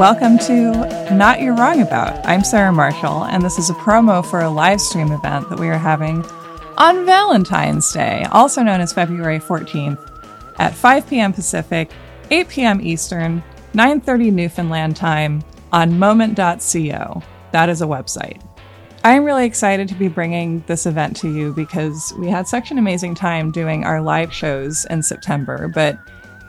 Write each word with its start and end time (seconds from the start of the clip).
Welcome 0.00 0.38
to 0.38 1.14
Not 1.14 1.42
You're 1.42 1.54
Wrong 1.54 1.82
About. 1.82 2.26
I'm 2.26 2.42
Sarah 2.42 2.72
Marshall, 2.72 3.24
and 3.24 3.42
this 3.42 3.58
is 3.58 3.68
a 3.68 3.74
promo 3.74 4.24
for 4.24 4.40
a 4.40 4.48
live 4.48 4.80
stream 4.80 5.12
event 5.12 5.50
that 5.50 5.60
we 5.60 5.68
are 5.68 5.76
having 5.76 6.24
on 6.78 7.04
Valentine's 7.04 7.92
Day, 7.92 8.24
also 8.32 8.62
known 8.62 8.80
as 8.80 8.94
February 8.94 9.38
14th, 9.38 10.00
at 10.58 10.72
5 10.72 11.06
p.m. 11.06 11.34
Pacific, 11.34 11.90
8 12.30 12.48
p.m. 12.48 12.80
Eastern, 12.80 13.42
9:30 13.74 14.32
Newfoundland 14.32 14.96
time 14.96 15.44
on 15.70 15.98
moment.co. 15.98 17.22
That 17.52 17.68
is 17.68 17.82
a 17.82 17.86
website. 17.86 18.40
I'm 19.04 19.24
really 19.24 19.44
excited 19.44 19.86
to 19.88 19.94
be 19.94 20.08
bringing 20.08 20.64
this 20.66 20.86
event 20.86 21.14
to 21.18 21.28
you 21.30 21.52
because 21.52 22.14
we 22.16 22.28
had 22.28 22.48
such 22.48 22.70
an 22.70 22.78
amazing 22.78 23.16
time 23.16 23.50
doing 23.50 23.84
our 23.84 24.00
live 24.00 24.32
shows 24.32 24.86
in 24.86 25.02
September, 25.02 25.68
but 25.68 25.98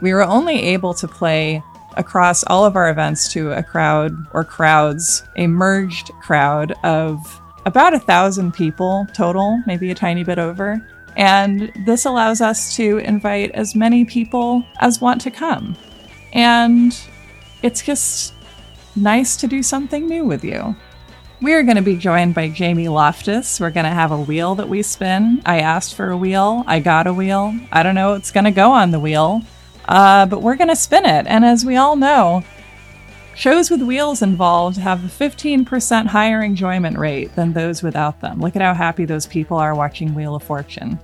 we 0.02 0.14
were 0.14 0.24
only 0.24 0.58
able 0.68 0.94
to 0.94 1.06
play 1.06 1.62
across 1.98 2.44
all 2.44 2.66
of 2.66 2.76
our 2.76 2.90
events 2.90 3.32
to 3.34 3.52
a 3.52 3.64
crowd 3.64 4.16
or 4.34 4.44
crowds, 4.44 5.24
a 5.36 5.48
merged 5.48 6.12
crowd 6.22 6.74
of 6.84 7.42
about 7.66 7.94
a 7.94 8.00
thousand 8.00 8.54
people 8.54 9.08
total, 9.14 9.62
maybe 9.66 9.92
a 9.92 9.96
tiny 9.96 10.24
bit 10.24 10.40
over. 10.40 10.86
And 11.18 11.72
this 11.86 12.06
allows 12.06 12.42
us 12.42 12.76
to 12.78 13.00
invite 13.00 13.52
as 13.52 13.76
many 13.76 14.06
people 14.06 14.64
as 14.80 15.02
want 15.02 15.22
to 15.22 15.32
come. 15.32 15.76
And 16.34 16.98
it's 17.62 17.82
just 17.82 18.34
nice 18.96 19.36
to 19.38 19.48
do 19.48 19.62
something 19.62 20.08
new 20.08 20.26
with 20.26 20.44
you. 20.44 20.76
We 21.42 21.54
are 21.54 21.64
going 21.64 21.78
to 21.78 21.82
be 21.82 21.98
joined 21.98 22.36
by 22.36 22.50
Jamie 22.50 22.88
Loftus. 22.88 23.60
We're 23.60 23.72
going 23.72 23.86
to 23.86 23.90
have 23.90 24.12
a 24.12 24.22
wheel 24.22 24.54
that 24.56 24.70
we 24.70 24.84
spin. 24.84 25.42
I 25.44 25.62
asked 25.62 25.96
for 25.96 26.12
a 26.12 26.18
wheel. 26.18 26.64
I 26.68 26.80
got 26.80 27.08
a 27.08 27.14
wheel. 27.14 27.60
I 27.72 27.82
don't 27.82 27.96
know 27.96 28.12
what's 28.12 28.32
going 28.32 28.44
to 28.44 28.52
go 28.52 28.72
on 28.72 28.92
the 28.92 29.00
wheel, 29.00 29.42
uh, 29.92 30.26
but 30.26 30.42
we're 30.42 30.56
going 30.56 30.70
to 30.70 30.76
spin 30.76 31.06
it. 31.06 31.28
And 31.28 31.44
as 31.44 31.66
we 31.66 31.76
all 31.76 31.98
know, 31.98 32.46
shows 33.36 33.70
with 33.70 33.82
wheels 33.82 34.22
involved 34.22 34.78
have 34.78 35.04
a 35.04 35.30
15% 35.30 36.08
higher 36.08 36.42
enjoyment 36.42 36.98
rate 36.98 37.36
than 37.36 37.52
those 37.52 37.84
without 37.84 38.22
them. 38.22 38.40
Look 38.40 38.56
at 38.56 38.62
how 38.62 38.74
happy 38.74 39.04
those 39.04 39.28
people 39.28 39.58
are 39.58 39.76
watching 39.76 40.14
Wheel 40.14 40.36
of 40.36 40.44
Fortune. 40.44 40.98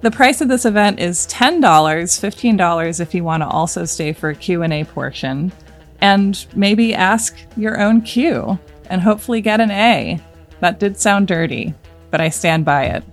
The 0.00 0.10
price 0.10 0.40
of 0.40 0.48
this 0.48 0.64
event 0.64 0.98
is 0.98 1.28
$10, 1.28 1.60
$15 1.60 3.00
if 3.00 3.14
you 3.14 3.22
want 3.22 3.44
to 3.44 3.46
also 3.46 3.84
stay 3.84 4.12
for 4.12 4.30
a 4.30 4.34
Q&A 4.34 4.82
portion 4.82 5.52
and 6.00 6.44
maybe 6.56 6.92
ask 6.92 7.38
your 7.56 7.80
own 7.80 8.02
Q 8.02 8.58
and 8.90 9.00
hopefully 9.00 9.42
get 9.42 9.60
an 9.60 9.70
A. 9.70 10.20
That 10.58 10.80
did 10.80 10.98
sound 10.98 11.28
dirty, 11.28 11.72
but 12.10 12.20
I 12.20 12.30
stand 12.30 12.64
by 12.64 12.86
it. 12.86 13.04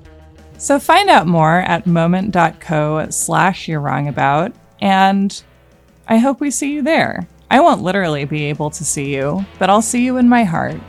So 0.57 0.79
find 0.79 1.09
out 1.11 1.27
more 1.27 1.59
at 1.59 1.85
moment.co 1.85 3.07
slash 3.11 3.67
you're 3.67 3.79
wrong 3.79 4.07
about, 4.07 4.51
and 4.81 5.43
I 6.07 6.17
hope 6.17 6.41
we 6.41 6.51
see 6.51 6.73
you 6.73 6.81
there. 6.81 7.27
I 7.49 7.59
won't 7.59 7.81
literally 7.81 8.25
be 8.25 8.45
able 8.45 8.69
to 8.71 8.83
see 8.83 9.13
you, 9.13 9.45
but 9.59 9.69
I'll 9.69 9.81
see 9.81 10.03
you 10.03 10.17
in 10.17 10.27
my 10.27 10.43
heart. 10.43 10.81